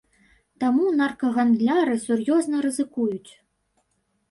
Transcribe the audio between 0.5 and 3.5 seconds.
Таму наркагандляры сур'ёзна рызыкуюць.